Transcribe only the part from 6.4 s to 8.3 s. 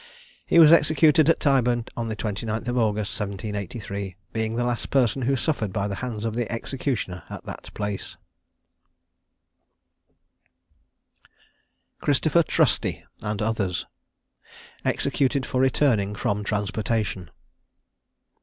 executioner at that place.